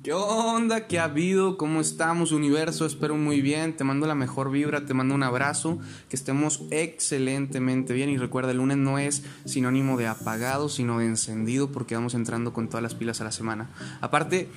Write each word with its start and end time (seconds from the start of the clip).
¿Qué 0.00 0.12
onda? 0.12 0.86
¿Qué 0.86 0.98
ha 0.98 1.04
habido? 1.04 1.56
¿Cómo 1.56 1.80
estamos, 1.80 2.32
universo? 2.32 2.86
Espero 2.86 3.16
muy 3.16 3.40
bien. 3.40 3.76
Te 3.76 3.84
mando 3.84 4.06
la 4.06 4.14
mejor 4.14 4.50
vibra, 4.50 4.86
te 4.86 4.94
mando 4.94 5.14
un 5.14 5.22
abrazo. 5.22 5.78
Que 6.08 6.16
estemos 6.16 6.62
excelentemente 6.70 7.92
bien. 7.92 8.08
Y 8.08 8.16
recuerda, 8.16 8.52
el 8.52 8.56
lunes 8.56 8.78
no 8.78 8.98
es 8.98 9.22
sinónimo 9.44 9.96
de 9.98 10.06
apagado, 10.06 10.68
sino 10.68 10.98
de 10.98 11.06
encendido, 11.06 11.70
porque 11.70 11.94
vamos 11.94 12.14
entrando 12.14 12.52
con 12.52 12.68
todas 12.68 12.82
las 12.82 12.94
pilas 12.94 13.20
a 13.20 13.24
la 13.24 13.32
semana. 13.32 13.70
Aparte, 14.00 14.48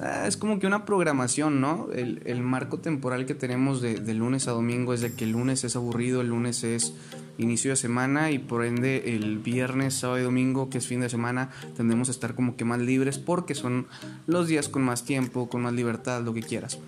ah, 0.00 0.26
es 0.26 0.36
como 0.36 0.58
que 0.58 0.66
una 0.66 0.84
programación, 0.84 1.60
¿no? 1.60 1.88
El, 1.92 2.42
marco 2.42 2.78
temporal 2.78 3.26
que 3.26 3.34
tenemos 3.34 3.80
de, 3.80 4.00
de 4.00 4.14
lunes 4.14 4.48
a 4.48 4.52
domingo 4.52 4.92
es 4.92 5.00
de 5.00 5.14
que 5.14 5.24
el 5.24 5.32
lunes 5.32 5.64
es 5.64 5.76
aburrido, 5.76 6.20
el 6.20 6.28
lunes 6.28 6.62
es 6.62 6.94
inicio 7.38 7.70
de 7.70 7.76
semana 7.76 8.30
y 8.30 8.38
por 8.38 8.64
ende 8.64 9.14
el 9.16 9.38
viernes, 9.38 9.94
sábado 9.94 10.20
y 10.20 10.22
domingo, 10.22 10.70
que 10.70 10.78
es 10.78 10.86
fin 10.86 11.00
de 11.00 11.08
semana, 11.08 11.50
tendremos 11.76 12.08
a 12.08 12.12
estar 12.12 12.34
como 12.34 12.56
que 12.56 12.64
más 12.64 12.80
libres 12.80 13.18
porque 13.18 13.54
son 13.54 13.86
los 14.26 14.48
días 14.48 14.68
con 14.68 14.82
más 14.82 15.04
tiempo, 15.04 15.48
con 15.48 15.62
más 15.62 15.72
libertad, 15.72 16.22
lo 16.22 16.34
que 16.34 16.42
quieras. 16.42 16.78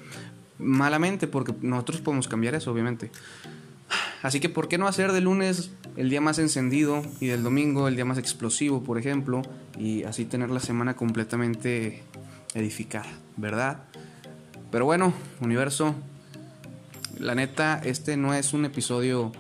Malamente 0.59 1.27
porque 1.27 1.54
nosotros 1.62 2.01
podemos 2.01 2.28
cambiar 2.28 2.54
eso, 2.54 2.73
obviamente. 2.73 3.10
Así 4.23 4.40
que, 4.40 4.48
¿por 4.48 4.68
qué 4.68 4.78
no 4.78 4.88
hacer 4.88 5.12
de 5.12 5.20
lunes 5.20 5.70
el 5.96 6.10
día 6.10 6.20
más 6.20 6.38
encendido 6.38 7.02
y 7.20 7.26
del 7.26 7.42
domingo 7.42 7.87
el 7.88 7.95
día 7.95 8.04
más 8.04 8.18
explosivo, 8.18 8.82
por 8.82 8.98
ejemplo? 8.98 9.42
Y 9.78 10.04
así 10.04 10.24
tener 10.24 10.51
la 10.51 10.60
semana 10.60 10.96
completamente 10.96 12.02
edificada, 12.54 13.06
¿verdad? 13.37 13.84
Pero 14.70 14.84
bueno, 14.84 15.12
universo, 15.40 15.95
la 17.18 17.34
neta, 17.34 17.80
este 17.84 18.16
no 18.16 18.34
es 18.34 18.52
un 18.52 18.65
episodio 18.65 19.32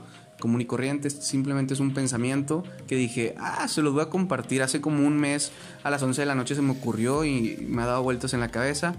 común 0.46 0.60
y 0.60 0.64
corriente, 0.64 1.10
simplemente 1.10 1.74
es 1.74 1.80
un 1.80 1.92
pensamiento 1.92 2.62
que 2.86 2.94
dije, 2.94 3.34
ah, 3.36 3.66
se 3.66 3.82
los 3.82 3.92
voy 3.92 4.02
a 4.02 4.10
compartir. 4.10 4.62
Hace 4.62 4.80
como 4.80 5.04
un 5.04 5.18
mes 5.18 5.50
a 5.82 5.90
las 5.90 6.04
11 6.04 6.22
de 6.22 6.26
la 6.26 6.36
noche 6.36 6.54
se 6.54 6.62
me 6.62 6.70
ocurrió 6.70 7.24
y 7.24 7.66
me 7.68 7.82
ha 7.82 7.86
dado 7.86 8.04
vueltas 8.04 8.32
en 8.32 8.38
la 8.38 8.52
cabeza. 8.52 8.94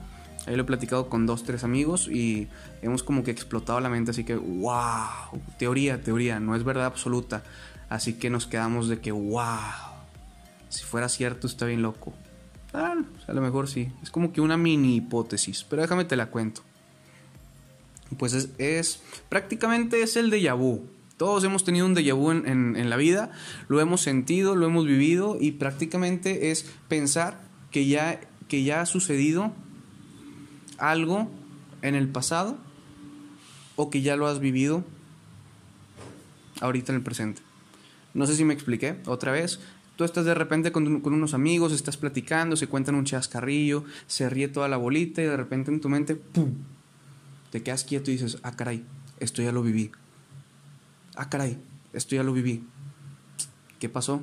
Ahí 0.45 0.57
lo 0.57 0.63
he 0.63 0.65
platicado 0.65 1.07
con 1.07 1.25
dos, 1.25 1.45
tres 1.45 1.63
amigos 1.63 2.09
y 2.09 2.49
hemos 2.81 3.01
como 3.01 3.23
que 3.23 3.31
explotado 3.31 3.79
la 3.79 3.87
mente, 3.87 4.11
así 4.11 4.25
que, 4.25 4.35
wow, 4.35 5.39
teoría, 5.57 6.03
teoría, 6.03 6.41
no 6.41 6.53
es 6.53 6.65
verdad 6.65 6.87
absoluta. 6.87 7.43
Así 7.87 8.15
que 8.15 8.29
nos 8.29 8.45
quedamos 8.45 8.89
de 8.89 8.99
que, 8.99 9.13
wow, 9.13 9.47
si 10.67 10.83
fuera 10.83 11.07
cierto 11.07 11.47
está 11.47 11.65
bien 11.65 11.81
loco. 11.81 12.13
Ah, 12.73 12.95
a 13.25 13.33
lo 13.33 13.39
mejor 13.39 13.69
sí, 13.69 13.89
es 14.03 14.11
como 14.11 14.33
que 14.33 14.41
una 14.41 14.57
mini 14.57 14.97
hipótesis, 14.97 15.63
pero 15.63 15.81
déjame 15.81 16.03
te 16.03 16.17
la 16.17 16.25
cuento. 16.25 16.61
Pues 18.17 18.49
es, 18.57 19.01
prácticamente 19.29 20.01
es 20.01 20.17
el 20.17 20.29
de 20.29 20.51
vu. 20.51 20.96
Todos 21.17 21.43
hemos 21.43 21.63
tenido 21.63 21.87
un 21.87 21.95
déjà 21.95 22.13
vu 22.13 22.29
en, 22.29 22.89
la 22.89 22.95
vida, 22.95 23.31
lo 23.67 23.81
hemos 23.81 24.01
sentido, 24.01 24.55
lo 24.55 24.67
hemos 24.67 24.85
vivido 24.85 25.37
y 25.41 25.53
prácticamente 25.53 26.51
es 26.51 26.69
pensar 26.87 27.41
que 27.71 27.87
ya, 27.87 28.21
que 28.47 28.63
ya 28.63 28.81
ha 28.81 28.85
sucedido 28.85 29.51
algo 30.77 31.27
en 31.81 31.95
el 31.95 32.07
pasado 32.07 32.59
o 33.75 33.89
que 33.89 34.03
ya 34.03 34.15
lo 34.15 34.27
has 34.27 34.39
vivido 34.39 34.83
ahorita 36.61 36.91
en 36.91 36.97
el 36.97 37.03
presente. 37.03 37.41
No 38.13 38.27
sé 38.27 38.35
si 38.35 38.45
me 38.45 38.53
expliqué 38.53 38.97
otra 39.07 39.31
vez. 39.31 39.59
Tú 39.95 40.03
estás 40.03 40.23
de 40.25 40.35
repente 40.35 40.71
con, 40.71 41.01
con, 41.01 41.15
unos 41.15 41.33
amigos, 41.33 41.73
estás 41.73 41.97
platicando, 41.97 42.55
se 42.55 42.67
cuentan 42.67 42.93
un 42.93 43.05
chascarrillo, 43.05 43.85
se 44.05 44.29
ríe 44.29 44.49
toda 44.49 44.67
la 44.67 44.77
bolita 44.77 45.23
y 45.23 45.25
de 45.25 45.37
repente 45.37 45.71
en 45.71 45.81
tu 45.81 45.89
mente, 45.89 46.15
¡pum! 46.15 46.53
Te 47.49 47.63
quedas 47.63 47.83
quieto 47.83 48.11
y 48.11 48.13
dices, 48.13 48.37
ah, 48.43 48.55
caray, 48.55 48.85
esto 49.19 49.41
ya 49.41 49.51
lo 49.51 49.63
viví 49.63 49.89
ah, 51.17 51.29
caray, 51.29 51.59
esto 51.93 52.15
ya 52.15 52.23
lo 52.23 52.31
viví. 52.31 52.63
¿Qué 53.79 53.89
pasó? 53.89 54.21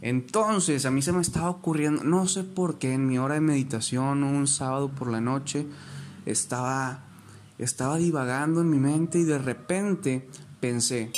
Entonces, 0.00 0.86
a 0.86 0.90
mí 0.90 1.02
se 1.02 1.12
me 1.12 1.20
estaba 1.20 1.50
ocurriendo, 1.50 2.04
no 2.04 2.26
sé 2.26 2.44
por 2.44 2.78
qué, 2.78 2.94
en 2.94 3.06
mi 3.06 3.18
hora 3.18 3.34
de 3.34 3.40
meditación, 3.40 4.24
un 4.24 4.46
sábado 4.46 4.88
por 4.88 5.10
la 5.10 5.20
noche, 5.20 5.66
estaba, 6.24 7.00
estaba 7.58 7.98
divagando 7.98 8.62
en 8.62 8.70
mi 8.70 8.78
mente 8.78 9.18
y 9.18 9.24
de 9.24 9.38
repente 9.38 10.28
pensé, 10.60 11.12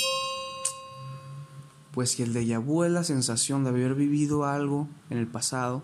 pues 1.93 2.11
si 2.11 2.23
el 2.23 2.33
déjà 2.33 2.59
vu 2.59 2.83
es 2.83 2.91
la 2.91 3.03
sensación 3.03 3.63
de 3.63 3.69
haber 3.69 3.95
vivido 3.95 4.45
algo 4.45 4.89
en 5.09 5.17
el 5.17 5.27
pasado, 5.27 5.83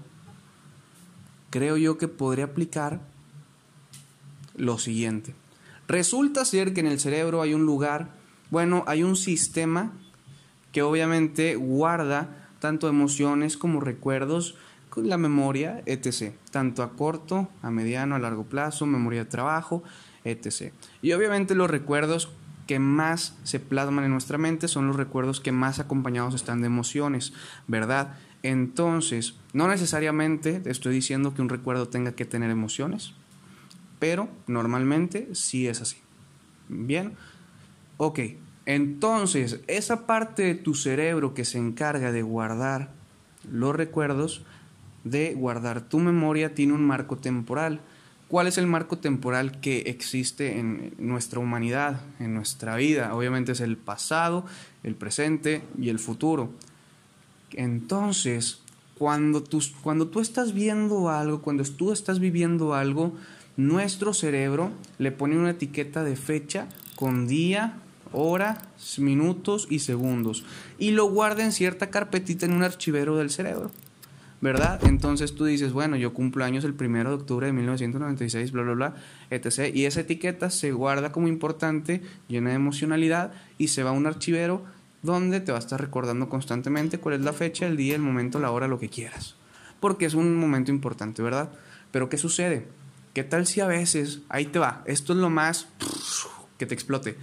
creo 1.52 1.78
yo 1.78 1.98
que 1.98 2.08
podría 2.08 2.46
aplicar 2.46 3.00
lo 4.56 4.78
siguiente. 4.78 5.36
Resulta 5.88 6.44
ser 6.44 6.74
que 6.74 6.82
en 6.82 6.88
el 6.88 7.00
cerebro 7.00 7.42
hay 7.42 7.54
un 7.54 7.66
lugar 7.66 8.19
bueno, 8.50 8.84
hay 8.88 9.04
un 9.04 9.16
sistema 9.16 9.92
que 10.72 10.82
obviamente 10.82 11.56
guarda 11.56 12.48
tanto 12.60 12.90
emociones 12.90 13.58
como 13.58 13.80
recuerdos, 13.80 14.56
la 14.96 15.18
memoria, 15.18 15.82
etc. 15.86 16.34
Tanto 16.52 16.84
a 16.84 16.94
corto, 16.94 17.50
a 17.62 17.72
mediano, 17.72 18.16
a 18.16 18.20
largo 18.20 18.44
plazo, 18.44 18.86
memoria 18.86 19.24
de 19.24 19.30
trabajo, 19.30 19.84
etc. 20.24 20.74
Y 21.02 21.14
obviamente 21.14 21.56
los 21.56 21.70
recuerdos 21.70 22.30
que 22.68 22.80
más 22.80 23.36
se 23.44 23.60
plasman 23.60 24.06
en 24.06 24.12
nuestra 24.12 24.38
mente 24.38 24.68
son 24.68 24.88
los 24.88 24.96
recuerdos 24.96 25.40
que 25.40 25.52
más 25.52 25.80
acompañados 25.80 26.36
están 26.36 26.62
de 26.62 26.68
emociones, 26.68 27.34
¿verdad? 27.68 28.16
Entonces, 28.44 29.36
no 29.54 29.68
necesariamente 29.68 30.62
estoy 30.66 30.94
diciendo 30.94 31.34
que 31.34 31.42
un 31.42 31.50
recuerdo 31.50 31.88
tenga 31.88 32.12
que 32.12 32.26
tener 32.26 32.52
emociones, 32.52 33.14
pero 33.98 34.30
normalmente 34.48 35.30
sí 35.34 35.68
es 35.68 35.82
así. 35.82 35.98
Bien, 36.68 37.14
Ok, 38.02 38.22
entonces 38.66 39.60
esa 39.68 40.08
parte 40.08 40.44
de 40.44 40.56
tu 40.56 40.74
cerebro 40.74 41.34
que 41.34 41.44
se 41.44 41.58
encarga 41.58 42.14
de 42.14 42.22
guardar 42.22 42.94
los 43.52 43.76
recuerdos, 43.76 44.42
de 45.04 45.34
guardar 45.34 45.82
tu 45.82 46.00
memoria, 46.00 46.56
tiene 46.56 46.72
un 46.72 46.88
marco 46.88 47.18
temporal. 47.18 47.82
¿Cuál 48.30 48.48
es 48.48 48.58
el 48.58 48.68
marco 48.68 49.00
temporal 49.00 49.60
que 49.60 49.80
existe 49.82 50.60
en 50.60 50.94
nuestra 50.98 51.42
humanidad, 51.42 52.00
en 52.22 52.36
nuestra 52.36 52.78
vida? 52.78 53.14
Obviamente 53.14 53.52
es 53.52 53.60
el 53.60 53.76
pasado, 53.76 54.46
el 54.84 54.96
presente 54.96 55.62
y 55.78 55.90
el 55.90 56.00
futuro. 56.00 56.52
Entonces, 57.52 58.62
cuando 58.98 59.44
tú, 59.44 59.62
cuando 59.82 60.08
tú 60.08 60.22
estás 60.22 60.54
viendo 60.54 61.10
algo, 61.10 61.42
cuando 61.42 61.66
tú 61.66 61.92
estás 61.92 62.20
viviendo 62.20 62.76
algo, 62.76 63.14
nuestro 63.58 64.14
cerebro 64.14 64.72
le 65.00 65.12
pone 65.12 65.38
una 65.38 65.50
etiqueta 65.50 66.06
de 66.06 66.16
fecha 66.16 66.70
con 66.96 67.28
día, 67.28 67.82
horas, 68.12 68.60
minutos 69.00 69.68
y 69.70 69.80
segundos. 69.80 70.46
Y 70.78 70.92
lo 70.92 71.06
guarda 71.06 71.44
en 71.44 71.52
cierta 71.52 71.90
carpetita 71.90 72.46
en 72.46 72.54
un 72.54 72.64
archivero 72.64 73.18
del 73.18 73.30
cerebro. 73.30 73.72
¿Verdad? 74.42 74.80
Entonces 74.86 75.36
tú 75.36 75.44
dices, 75.44 75.74
bueno, 75.74 75.98
yo 75.98 76.14
cumplo 76.14 76.46
años 76.46 76.64
el 76.64 76.74
primero 76.74 77.10
de 77.10 77.16
octubre 77.18 77.48
de 77.48 77.52
1996, 77.52 78.54
bla, 78.54 78.64
bla, 78.64 78.74
bla, 78.74 78.96
etc. 79.30 79.76
Y 79.76 79.84
esa 79.84 80.00
etiqueta 80.00 80.50
se 80.50 80.72
guarda 80.72 81.12
como 81.12 81.28
importante, 81.28 82.02
llena 82.30 82.52
de 82.52 82.56
emocionalidad 82.56 83.34
y 83.58 83.68
se 83.68 83.84
va 83.84 83.90
a 83.90 83.94
un 83.94 84.08
archivero 84.08 84.64
donde 85.02 85.42
te 85.42 85.52
va 85.52 85.58
a 85.58 85.60
estar 85.60 85.82
recordando 85.82 86.30
constantemente 86.30 87.00
cuál 87.00 87.16
es 87.16 87.22
la 87.22 87.34
fecha, 87.34 87.68
el 87.68 87.76
día, 87.76 87.96
el 87.96 88.02
momento, 88.02 88.40
la 88.40 88.52
hora, 88.52 88.70
lo 88.70 88.80
que 88.80 88.88
quieras. 88.88 89.36
Porque 89.82 90.06
es 90.06 90.14
un 90.14 90.36
momento 90.38 90.72
importante, 90.72 91.22
¿verdad? 91.22 91.52
Pero 91.92 92.08
¿qué 92.08 92.18
sucede? 92.18 92.68
¿Qué 93.14 93.26
tal 93.26 93.46
si 93.46 93.60
a 93.60 93.68
veces, 93.68 94.22
ahí 94.30 94.46
te 94.46 94.60
va, 94.60 94.84
esto 94.86 95.12
es 95.12 95.20
lo 95.20 95.30
más 95.30 95.68
que 96.60 96.68
te 96.68 96.76
explote. 96.76 97.18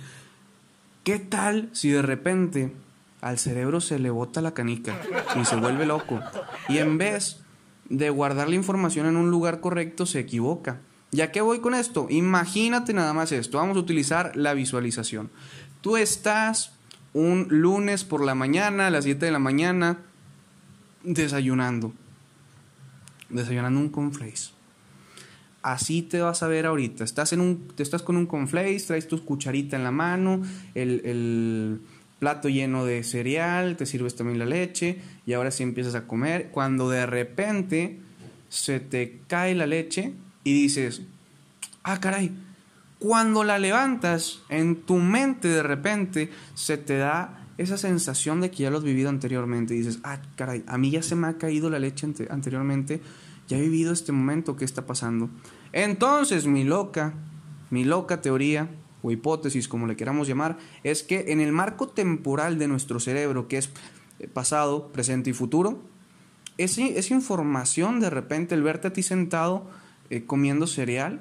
¿Qué 1.06 1.20
tal 1.20 1.70
si 1.70 1.90
de 1.90 2.02
repente 2.02 2.72
al 3.20 3.38
cerebro 3.38 3.80
se 3.80 4.00
le 4.00 4.10
bota 4.10 4.40
la 4.40 4.54
canica 4.54 5.00
y 5.40 5.44
se 5.44 5.54
vuelve 5.54 5.86
loco? 5.86 6.20
Y 6.68 6.78
en 6.78 6.98
vez 6.98 7.44
de 7.88 8.10
guardar 8.10 8.48
la 8.48 8.56
información 8.56 9.06
en 9.06 9.16
un 9.16 9.30
lugar 9.30 9.60
correcto, 9.60 10.04
se 10.04 10.18
equivoca. 10.18 10.80
¿Ya 11.12 11.30
qué 11.30 11.42
voy 11.42 11.60
con 11.60 11.74
esto? 11.74 12.08
Imagínate 12.10 12.92
nada 12.92 13.12
más 13.12 13.30
esto. 13.30 13.58
Vamos 13.58 13.76
a 13.76 13.80
utilizar 13.80 14.34
la 14.34 14.52
visualización. 14.52 15.30
Tú 15.80 15.96
estás 15.96 16.72
un 17.12 17.46
lunes 17.50 18.02
por 18.02 18.24
la 18.24 18.34
mañana, 18.34 18.88
a 18.88 18.90
las 18.90 19.04
7 19.04 19.26
de 19.26 19.30
la 19.30 19.38
mañana, 19.38 19.98
desayunando. 21.04 21.92
Desayunando 23.28 23.78
un 23.78 23.90
conflace 23.90 24.55
así 25.66 26.02
te 26.02 26.20
vas 26.20 26.44
a 26.44 26.48
ver 26.48 26.64
ahorita. 26.64 27.02
Estás, 27.02 27.32
en 27.32 27.40
un, 27.40 27.72
estás 27.76 28.02
con 28.02 28.16
un 28.16 28.26
conflace, 28.26 28.78
traes 28.86 29.08
tu 29.08 29.24
cucharita 29.24 29.76
en 29.76 29.82
la 29.82 29.90
mano, 29.90 30.42
el, 30.74 31.80
plato 32.20 32.48
lleno 32.48 32.86
de 32.86 33.02
cereal, 33.02 33.76
te 33.76 33.84
sirves 33.84 34.14
también 34.14 34.38
la 34.38 34.46
leche 34.46 34.98
y 35.26 35.34
ahora 35.34 35.50
sí 35.50 35.64
empiezas 35.64 35.96
a 35.96 36.06
comer. 36.06 36.50
Cuando 36.52 36.88
de 36.88 37.04
repente 37.04 37.98
se 38.48 38.78
te 38.78 39.18
cae 39.26 39.56
la 39.56 39.66
leche 39.66 40.12
y 40.44 40.52
dices, 40.54 41.02
ah, 41.82 41.98
caray, 41.98 42.30
cuando 43.00 43.42
la 43.42 43.58
levantas, 43.58 44.42
en 44.48 44.76
tu 44.76 44.96
mente 44.96 45.48
de 45.48 45.64
repente 45.64 46.30
se 46.54 46.78
te 46.78 46.96
da 46.96 47.48
esa 47.58 47.76
sensación 47.76 48.40
de 48.40 48.52
que 48.52 48.62
ya 48.62 48.70
lo 48.70 48.78
has 48.78 48.84
vivido 48.84 49.08
anteriormente. 49.08 49.74
Y 49.74 49.78
dices, 49.78 49.98
ah, 50.04 50.22
caray, 50.36 50.62
a 50.68 50.78
mí 50.78 50.92
ya 50.92 51.02
se 51.02 51.16
me 51.16 51.26
ha 51.26 51.38
caído 51.38 51.70
la 51.70 51.80
leche 51.80 52.06
anteriormente, 52.30 53.00
ya 53.48 53.58
he 53.58 53.60
vivido 53.60 53.92
este 53.92 54.12
momento, 54.12 54.56
¿qué 54.56 54.64
está 54.64 54.86
pasando? 54.86 55.30
Entonces, 55.72 56.46
mi 56.46 56.64
loca, 56.64 57.14
mi 57.70 57.84
loca 57.84 58.20
teoría 58.20 58.70
o 59.02 59.10
hipótesis, 59.10 59.68
como 59.68 59.86
le 59.86 59.96
queramos 59.96 60.26
llamar, 60.26 60.58
es 60.82 61.02
que 61.02 61.26
en 61.28 61.40
el 61.40 61.52
marco 61.52 61.88
temporal 61.88 62.58
de 62.58 62.68
nuestro 62.68 63.00
cerebro, 63.00 63.48
que 63.48 63.58
es 63.58 63.70
eh, 64.18 64.28
pasado, 64.28 64.88
presente 64.88 65.30
y 65.30 65.32
futuro, 65.32 65.80
esa 66.58 67.14
información 67.14 68.00
de 68.00 68.08
repente, 68.08 68.54
el 68.54 68.62
verte 68.62 68.88
a 68.88 68.92
ti 68.92 69.02
sentado 69.02 69.68
eh, 70.08 70.24
comiendo 70.24 70.66
cereal, 70.66 71.20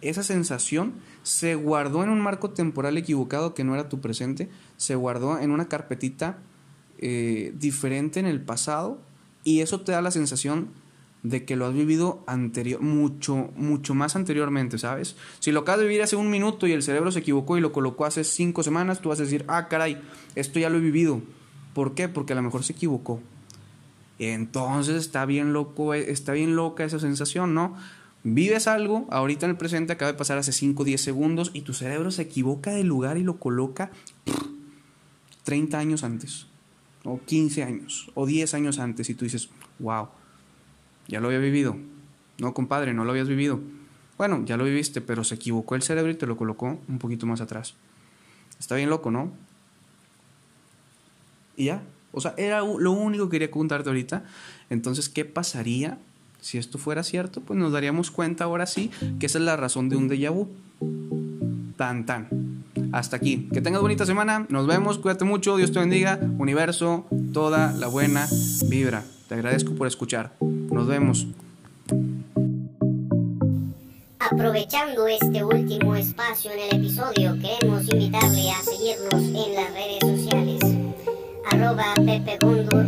esa 0.00 0.22
sensación 0.22 0.94
se 1.22 1.54
guardó 1.54 2.02
en 2.02 2.10
un 2.10 2.20
marco 2.20 2.50
temporal 2.50 2.96
equivocado 2.96 3.54
que 3.54 3.64
no 3.64 3.74
era 3.74 3.88
tu 3.88 4.00
presente, 4.00 4.48
se 4.76 4.94
guardó 4.94 5.38
en 5.38 5.50
una 5.50 5.68
carpetita 5.68 6.38
eh, 6.98 7.52
diferente 7.58 8.20
en 8.20 8.26
el 8.26 8.40
pasado 8.40 9.00
y 9.42 9.60
eso 9.60 9.80
te 9.80 9.92
da 9.92 10.02
la 10.02 10.10
sensación 10.10 10.68
de 11.24 11.46
que 11.46 11.56
lo 11.56 11.66
has 11.66 11.74
vivido 11.74 12.22
anterior, 12.26 12.82
mucho, 12.82 13.50
mucho 13.56 13.94
más 13.94 14.14
anteriormente, 14.14 14.78
¿sabes? 14.78 15.16
Si 15.40 15.52
lo 15.52 15.60
acabas 15.60 15.80
de 15.80 15.86
vivir 15.86 16.02
hace 16.02 16.16
un 16.16 16.28
minuto 16.28 16.66
y 16.66 16.72
el 16.72 16.82
cerebro 16.82 17.10
se 17.10 17.20
equivocó 17.20 17.56
y 17.56 17.62
lo 17.62 17.72
colocó 17.72 18.04
hace 18.04 18.24
cinco 18.24 18.62
semanas, 18.62 19.00
tú 19.00 19.08
vas 19.08 19.20
a 19.20 19.22
decir, 19.22 19.42
ah, 19.48 19.68
caray, 19.68 20.00
esto 20.34 20.58
ya 20.60 20.68
lo 20.68 20.76
he 20.76 20.82
vivido. 20.82 21.22
¿Por 21.72 21.94
qué? 21.94 22.10
Porque 22.10 22.34
a 22.34 22.36
lo 22.36 22.42
mejor 22.42 22.62
se 22.62 22.74
equivocó. 22.74 23.20
Entonces 24.18 24.96
está 24.96 25.24
bien 25.24 25.54
loco, 25.54 25.94
está 25.94 26.34
bien 26.34 26.56
loca 26.56 26.84
esa 26.84 27.00
sensación, 27.00 27.54
¿no? 27.54 27.74
Vives 28.22 28.68
algo, 28.68 29.08
ahorita 29.10 29.46
en 29.46 29.50
el 29.50 29.56
presente 29.56 29.94
acaba 29.94 30.12
de 30.12 30.18
pasar 30.18 30.36
hace 30.36 30.52
5 30.52 30.82
o 30.82 30.84
10 30.84 31.00
segundos 31.00 31.50
y 31.54 31.62
tu 31.62 31.72
cerebro 31.72 32.10
se 32.10 32.22
equivoca 32.22 32.70
de 32.70 32.84
lugar 32.84 33.16
y 33.16 33.22
lo 33.22 33.38
coloca 33.38 33.90
30 35.44 35.78
años 35.78 36.04
antes, 36.04 36.46
o 37.02 37.18
15 37.24 37.62
años, 37.62 38.10
o 38.14 38.26
10 38.26 38.54
años 38.54 38.78
antes 38.78 39.08
y 39.08 39.14
tú 39.14 39.24
dices, 39.24 39.48
wow 39.78 40.08
ya 41.08 41.20
lo 41.20 41.28
había 41.28 41.38
vivido. 41.38 41.76
No, 42.38 42.54
compadre, 42.54 42.94
no 42.94 43.04
lo 43.04 43.10
habías 43.10 43.28
vivido. 43.28 43.60
Bueno, 44.16 44.44
ya 44.44 44.56
lo 44.56 44.64
viviste, 44.64 45.00
pero 45.00 45.24
se 45.24 45.34
equivocó 45.34 45.74
el 45.74 45.82
cerebro 45.82 46.10
y 46.10 46.14
te 46.14 46.26
lo 46.26 46.36
colocó 46.36 46.78
un 46.88 46.98
poquito 46.98 47.26
más 47.26 47.40
atrás. 47.40 47.74
Está 48.58 48.76
bien 48.76 48.90
loco, 48.90 49.10
¿no? 49.10 49.32
Y 51.56 51.66
ya. 51.66 51.82
O 52.12 52.20
sea, 52.20 52.34
era 52.36 52.60
lo 52.60 52.92
único 52.92 53.28
que 53.28 53.32
quería 53.32 53.50
contarte 53.50 53.88
ahorita. 53.88 54.24
Entonces, 54.70 55.08
¿qué 55.08 55.24
pasaría 55.24 55.98
si 56.40 56.58
esto 56.58 56.78
fuera 56.78 57.02
cierto? 57.02 57.40
Pues 57.40 57.58
nos 57.58 57.72
daríamos 57.72 58.10
cuenta 58.10 58.44
ahora 58.44 58.66
sí 58.66 58.90
que 59.18 59.26
esa 59.26 59.38
es 59.38 59.44
la 59.44 59.56
razón 59.56 59.88
de 59.88 59.96
un 59.96 60.08
déjà 60.08 60.30
vu. 60.30 60.48
Tan, 61.76 62.06
tan. 62.06 62.28
Hasta 62.92 63.16
aquí. 63.16 63.48
Que 63.52 63.60
tengas 63.60 63.82
bonita 63.82 64.06
semana. 64.06 64.46
Nos 64.48 64.68
vemos. 64.68 64.98
Cuídate 64.98 65.24
mucho. 65.24 65.56
Dios 65.56 65.72
te 65.72 65.80
bendiga. 65.80 66.20
Universo, 66.38 67.06
toda 67.32 67.72
la 67.72 67.88
buena 67.88 68.28
vibra. 68.68 69.04
Te 69.28 69.34
agradezco 69.34 69.74
por 69.74 69.88
escuchar. 69.88 70.36
Nos 70.74 70.88
vemos. 70.88 71.26
Aprovechando 74.18 75.06
este 75.06 75.44
último 75.44 75.94
espacio 75.94 76.50
en 76.50 76.58
el 76.58 76.80
episodio, 76.80 77.38
queremos 77.40 77.88
invitarle 77.88 78.50
a 78.50 78.60
seguirnos 78.60 79.22
en 79.22 79.54
las 79.54 79.72
redes 79.72 80.00
sociales. 80.00 80.60
Arroba 81.48 81.94
Pepe 81.94 82.38
1. 82.44 82.83